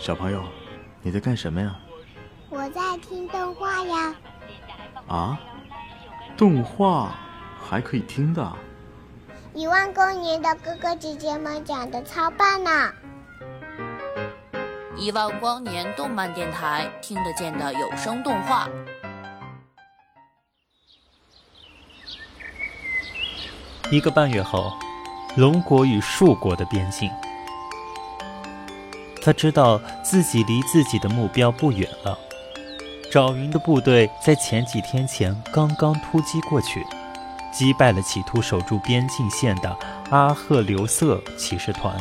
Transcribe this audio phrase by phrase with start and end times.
[0.00, 0.42] 小朋友，
[1.02, 1.76] 你在干什么呀？
[2.48, 4.14] 我在听动画呀。
[5.06, 5.38] 啊？
[6.38, 7.12] 动画
[7.60, 8.50] 还可以听的？
[9.52, 12.70] 一万光年的哥哥姐姐们讲的超棒呢！
[14.96, 18.70] 一万光年动漫电台听得见的有声动画。
[23.90, 24.72] 一个半月后，
[25.36, 27.10] 龙国与树国的边境。
[29.22, 32.18] 他知道自己离自己的目标不远了。
[33.10, 36.86] 赵云的部队在前几天前刚刚突击过去，
[37.52, 39.76] 击败了企图守住边境线的
[40.10, 41.96] 阿赫留瑟骑士团。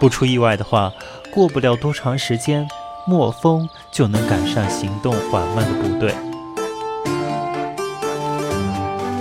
[0.00, 0.92] 不出意外的话，
[1.32, 2.68] 过不了多长时间，
[3.06, 6.14] 莫风就能赶上行动缓慢的部队。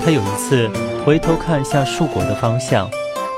[0.03, 0.70] 他有一次
[1.05, 2.89] 回头看向树国的方向，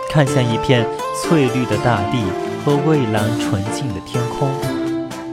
[0.09, 0.87] 看向一片
[1.21, 2.23] 翠绿的大地。
[2.63, 4.51] 和蔚蓝纯净的天空，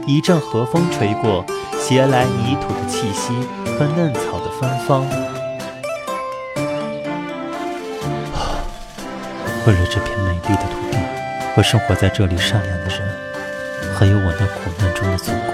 [0.07, 1.45] 一阵和风吹过，
[1.79, 3.33] 携来泥土的气息
[3.77, 5.05] 和嫩草的芬芳。
[9.67, 10.97] 为了这片美丽的土地
[11.55, 13.01] 和生活在这里善良的人，
[13.95, 15.53] 还有我那苦难中的祖国，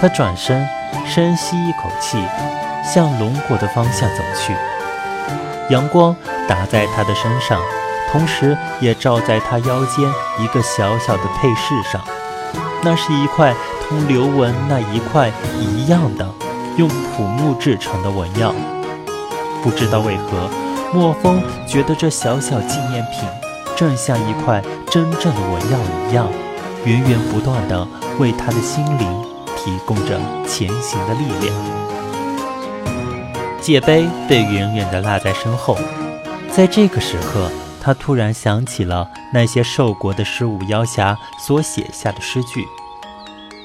[0.00, 0.66] 他转身，
[1.06, 2.18] 深吸一口气，
[2.84, 4.52] 向龙国的方向走去。
[5.70, 6.14] 阳光
[6.48, 7.60] 打在他的身上。
[8.12, 10.06] 同时，也照在他腰间
[10.38, 11.98] 一个小小的配饰上，
[12.82, 13.54] 那是一块
[13.88, 16.28] 同刘文那一块一样的
[16.76, 18.54] 用朴木制成的纹样。
[19.62, 20.50] 不知道为何，
[20.92, 23.26] 莫风觉得这小小纪念品
[23.74, 26.28] 正像一块真正的纹样一样，
[26.84, 29.08] 源源不断地为他的心灵
[29.56, 31.54] 提供着前行的力量。
[33.58, 35.78] 戒杯被远远地落在身后，
[36.50, 37.50] 在这个时刻。
[37.82, 42.64] 他突然想起了那些受国的十五妖侠所写下的诗句。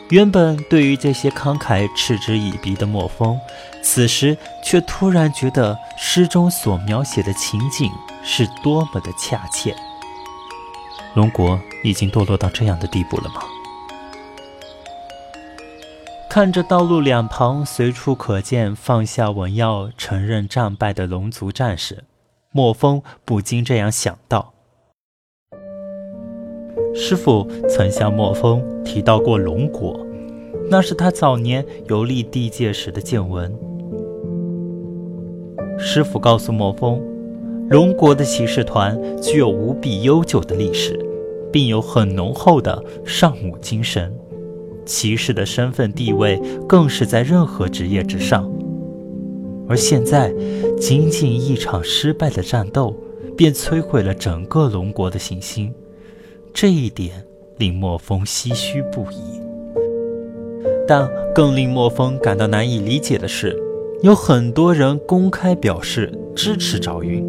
[0.09, 3.37] 原本对于这些慷慨嗤之以鼻的莫风，
[3.83, 7.91] 此时却突然觉得诗中所描写的情景
[8.23, 9.75] 是多么的恰切。
[11.13, 13.41] 龙国已经堕落到这样的地步了吗？
[16.29, 22.03] 看着道路两旁随处可见放下文药承认战败的龙族战士。
[22.51, 24.53] 莫风不禁这样想到：
[26.95, 29.99] 师傅曾向莫风提到过龙国，
[30.69, 33.53] 那是他早年游历地界时的见闻。
[35.77, 36.99] 师傅告诉莫风，
[37.69, 40.97] 龙国的骑士团具有无比悠久的历史，
[41.51, 44.11] 并有很浓厚的尚武精神，
[44.85, 48.51] 骑士的身份地位更是在任何职业之上。
[49.67, 50.33] 而现在，
[50.79, 52.95] 仅仅一场失败的战斗，
[53.35, 55.73] 便摧毁了整个龙国的信心，
[56.53, 57.25] 这一点
[57.57, 59.41] 令莫风唏嘘不已。
[60.87, 63.61] 但更令莫风感到难以理解的是，
[64.01, 67.25] 有很多人公开表示支持赵云，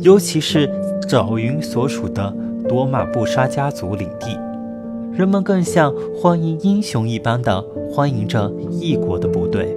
[0.00, 0.70] 尤其是
[1.06, 2.34] 赵云所属的
[2.66, 4.38] 多玛布沙家族领地，
[5.12, 9.76] 人们更像欢迎英雄一般的欢迎着异国的部队。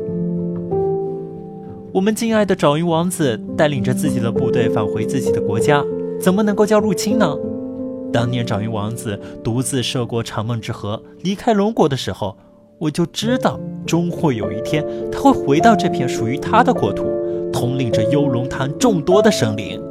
[1.92, 5.84] 我们敬爱的爪云王子带领着自己的部队返回自己的国家，
[6.22, 7.36] 怎么能够叫入侵呢？
[8.14, 12.38] 当年爪云王子独自涉过长梦之河，离开龙国的时候，
[12.78, 17.06] 我就知道终会有一天他会回到这片属于他的国土，
[17.52, 19.82] 统领着幽龙潭众多的生灵。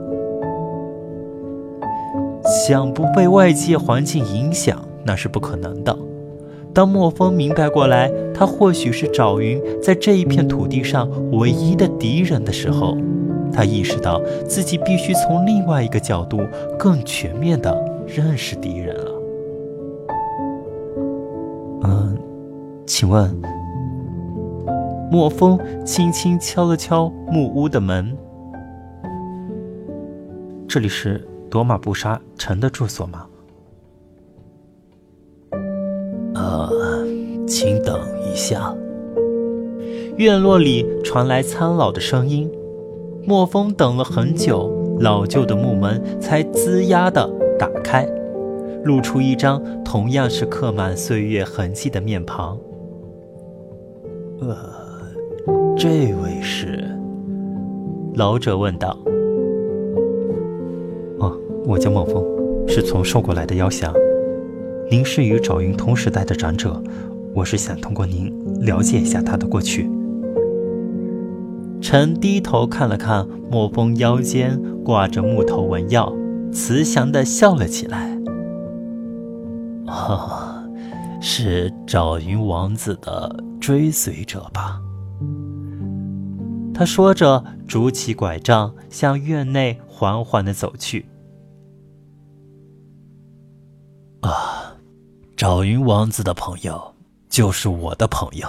[2.44, 5.98] 想不被外界环境影响，那是不可能的。
[6.78, 12.96] 当莫风明白过来，他或许是赵云在这一片土地上唯一的敌人的时候，
[13.52, 16.38] 他意识到自己必须从另外一个角度
[16.78, 19.12] 更全面的认识敌人了。
[21.82, 22.16] 嗯，
[22.86, 23.28] 请问，
[25.10, 28.16] 莫风轻轻敲了敲木屋的门，
[30.68, 33.26] 这里是多玛布沙城的住所吗？
[37.48, 37.98] 请等
[38.30, 38.74] 一下。
[40.16, 42.50] 院落里传来苍老的声音。
[43.24, 47.28] 莫风等了很久，老旧的木门才吱呀的
[47.58, 48.08] 打开，
[48.84, 52.58] 露出一张同样是刻满岁月痕迹的面庞。
[54.40, 54.56] 呃，
[55.76, 56.84] 这位是？
[58.14, 58.96] 老者问道。
[61.18, 61.36] 哦，
[61.66, 62.24] 我叫莫风，
[62.66, 63.92] 是从兽过来的妖侠。
[64.90, 66.82] 您是与赵云同时代的长者，
[67.34, 69.88] 我是想通过您了解一下他的过去。
[71.80, 76.12] 臣低头看了看莫风腰间挂着木头纹药，
[76.52, 78.18] 慈祥地笑了起来。
[79.86, 80.64] 啊，
[81.20, 84.80] 是赵云王子的追随者吧？
[86.74, 91.06] 他说着，拄起拐杖，向院内缓缓地走去。
[94.20, 94.76] 啊，
[95.36, 96.94] 赵云王子的朋友
[97.38, 98.48] 就是我的朋友。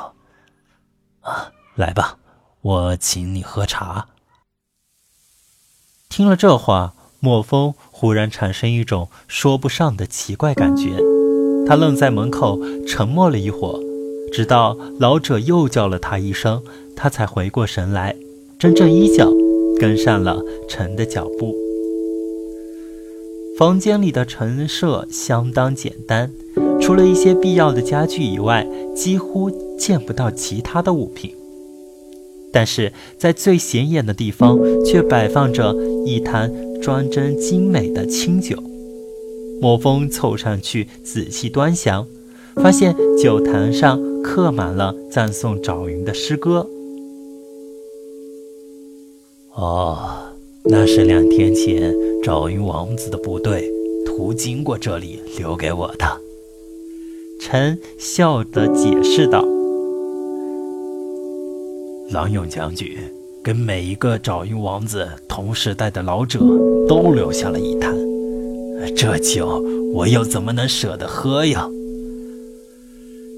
[1.21, 2.17] 啊，来吧，
[2.61, 4.07] 我请你喝茶。
[6.09, 10.97] 听了这话，莫风忽然产生一种说不上的奇怪感觉。
[11.67, 12.57] 他愣在门口，
[12.87, 13.79] 沉默了一会儿，
[14.33, 16.63] 直到老者又叫了他一声，
[16.95, 18.15] 他才回过神来，
[18.57, 19.29] 真正衣角
[19.79, 21.55] 跟上了陈的脚步。
[23.55, 26.33] 房间里的陈设相当简单，
[26.81, 31.31] 除了一些必要的家具以外，几乎见不到其他的物品。
[32.51, 38.57] 但是在最显眼的地方，却摆放着一坛装帧精美的清酒。
[39.61, 42.07] 莫风凑上去仔细端详，
[42.55, 46.67] 发现酒坛上刻满了赞颂赵云的诗歌。
[49.53, 49.99] 哦，
[50.63, 51.93] 那是两天前
[52.23, 53.69] 赵云王子的部队
[54.05, 56.28] 途经过这里留给我的。
[57.39, 59.45] 臣笑着解释道。
[62.11, 62.97] 郎勇将军
[63.41, 66.39] 跟每一个赵云王子同时代的老者
[66.87, 67.95] 都留下了一坛，
[68.93, 69.63] 这酒
[69.93, 71.69] 我又怎么能舍得喝呀？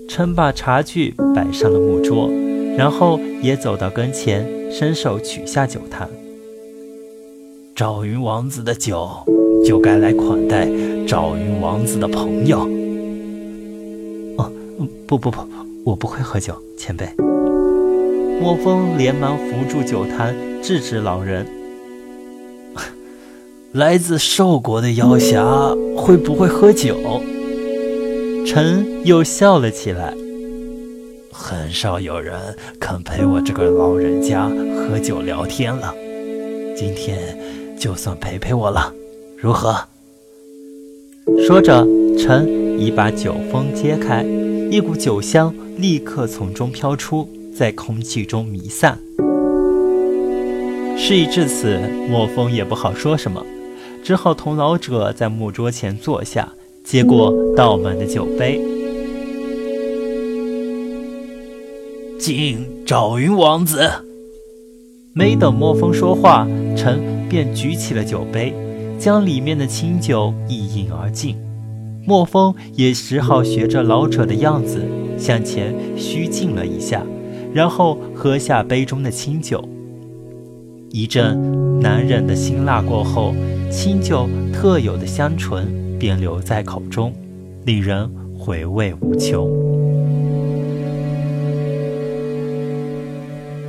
[0.09, 2.27] 臣把茶具摆上了木桌，
[2.75, 6.09] 然后也走到跟前，伸手取下酒坛。
[7.75, 9.09] 赵云王子的酒
[9.65, 10.67] 就该来款待
[11.07, 12.67] 赵云王子的朋友。
[15.07, 15.41] 不不不，
[15.83, 17.07] 我不会喝酒，前辈。
[18.41, 21.45] 莫风连忙扶住酒坛，制止老人。
[23.73, 25.43] 来自兽国的妖侠
[25.95, 26.97] 会不会喝酒？
[28.45, 30.13] 臣又笑了起来。
[31.31, 32.35] 很少有人
[32.79, 35.93] 肯陪我这个老人家喝酒聊天了，
[36.75, 37.37] 今天
[37.79, 38.93] 就算陪陪我了，
[39.37, 39.75] 如何？
[41.47, 41.87] 说着，
[42.17, 44.25] 臣已把酒封揭开，
[44.71, 47.29] 一股酒香立刻从中飘出。
[47.53, 48.97] 在空气中弥散。
[50.97, 51.77] 事已至此，
[52.09, 53.45] 莫风也不好说什么，
[54.01, 56.53] 只好同老者在木桌前坐下，
[56.83, 58.61] 接过倒满的酒杯，
[62.17, 63.87] 敬赵云王子。
[65.13, 66.47] 没等莫风说话，
[66.77, 68.53] 臣便举起了酒杯，
[68.97, 71.35] 将里面的清酒一饮而尽。
[72.05, 74.81] 莫风也只好学着老者的样子，
[75.17, 77.03] 向前虚敬了一下。
[77.53, 79.61] 然后喝下杯中的清酒，
[80.89, 83.33] 一阵难忍的辛辣过后，
[83.69, 85.67] 清酒特有的香醇
[85.99, 87.13] 便留在口中，
[87.65, 88.09] 令人
[88.39, 89.49] 回味无穷。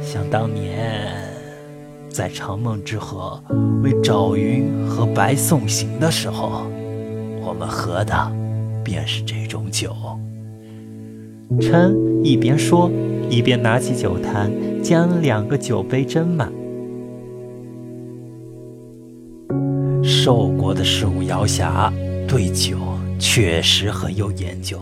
[0.00, 1.12] 想当年，
[2.08, 3.42] 在长梦之河
[3.82, 6.62] 为赵云和白送行的时候，
[7.52, 8.32] 我们喝的
[8.82, 9.94] 便是这种酒。
[11.60, 11.94] 臣
[12.24, 12.90] 一边说。
[13.30, 14.50] 一边拿起酒坛，
[14.82, 16.52] 将两个酒杯斟满。
[20.02, 21.90] 寿国的十五妖侠
[22.28, 22.76] 对酒
[23.18, 24.78] 确实很有研究，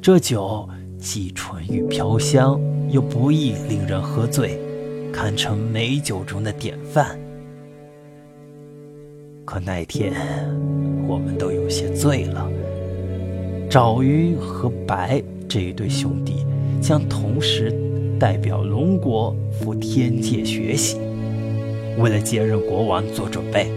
[0.00, 0.66] 这酒
[0.98, 2.58] 既醇郁飘香，
[2.90, 4.58] 又不易令人喝醉，
[5.12, 7.18] 堪称美酒中的典范。
[9.48, 10.12] 可那天
[11.08, 12.46] 我们都有些醉了，
[13.70, 16.44] 赵云和白这一对兄弟。
[16.82, 17.72] 将同时
[18.20, 20.98] 代表龙国赴天界学习，
[21.96, 23.70] 为了接任国王做准备。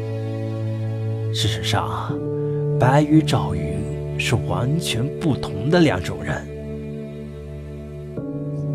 [1.34, 2.14] 事实上，
[2.78, 6.46] 白与赵云是完全不同的两种人，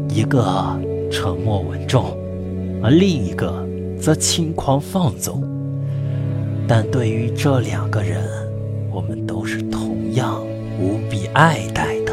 [0.08, 0.80] 一个
[1.12, 2.16] 沉默稳重，
[2.82, 3.62] 而另一个
[4.00, 5.44] 则轻狂放纵。
[6.68, 8.24] 但对于这两个人，
[8.92, 10.44] 我们都是同样
[10.80, 12.12] 无比爱戴的。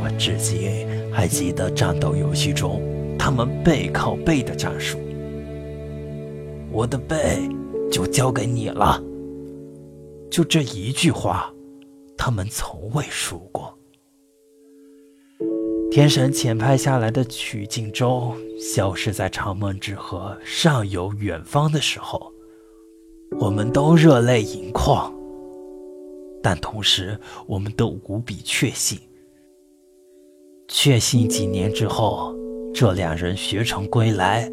[0.00, 0.10] 我。
[0.16, 2.80] 至今还记得战斗游戏中
[3.18, 4.96] 他们背靠背的战术。
[6.70, 7.48] 我的背
[7.90, 9.02] 就交给你了。
[10.30, 11.52] 就这一句话，
[12.16, 13.76] 他们从未输过。
[15.90, 22.32] 天神遣派下来的曲靖州消失在长梦之河上游远方的时候，
[23.32, 25.12] 我们都热泪盈眶，
[26.42, 28.98] 但同时我们都无比确信。
[30.68, 32.34] 确信几年之后，
[32.72, 34.50] 这两人学成归来，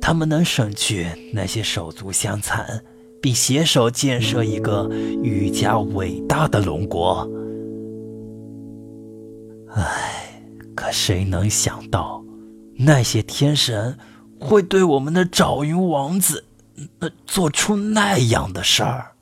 [0.00, 2.84] 他们能省去那些手足相残，
[3.22, 4.88] 并携手建设一个
[5.22, 7.28] 愈加伟大的龙国。
[9.70, 10.42] 唉，
[10.74, 12.22] 可谁能想到，
[12.76, 13.96] 那些天神
[14.38, 16.44] 会对我们的赵云王子，
[17.26, 19.12] 做出那样的事儿？